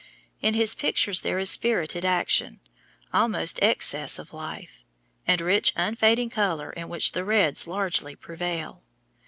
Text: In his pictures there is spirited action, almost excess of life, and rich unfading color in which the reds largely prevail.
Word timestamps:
In 0.41 0.55
his 0.55 0.73
pictures 0.73 1.21
there 1.21 1.37
is 1.37 1.51
spirited 1.51 2.03
action, 2.03 2.59
almost 3.13 3.61
excess 3.61 4.17
of 4.17 4.33
life, 4.33 4.79
and 5.27 5.39
rich 5.39 5.73
unfading 5.75 6.31
color 6.31 6.71
in 6.71 6.89
which 6.89 7.11
the 7.11 7.23
reds 7.23 7.67
largely 7.67 8.15
prevail. 8.15 8.83